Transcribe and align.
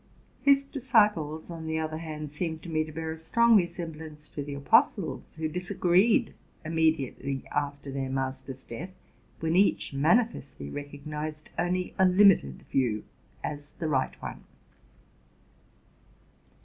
His 0.41 0.63
disciples, 0.63 1.51
on 1.51 1.67
the 1.67 1.77
other 1.77 1.99
hand, 1.99 2.31
seemed 2.31 2.63
to 2.63 2.69
me 2.69 2.83
to 2.85 2.91
bear 2.91 3.11
a 3.11 3.17
strong 3.19 3.55
resemblance 3.55 4.27
to 4.29 4.41
the 4.43 4.55
apostles, 4.55 5.35
who 5.37 5.47
disagreed 5.47 6.33
immedi 6.65 7.13
ately 7.15 7.43
"after 7.51 7.91
their 7.91 8.09
Master's 8.09 8.63
death, 8.63 8.95
when 9.41 9.55
each 9.55 9.93
manifestly 9.93 10.71
rec 10.71 10.89
ognized 10.89 11.49
only 11.59 11.93
a 11.99 12.05
limited 12.07 12.63
view 12.71 13.03
as 13.43 13.69
the 13.77 13.87
right 13.87 14.19
one. 14.23 14.43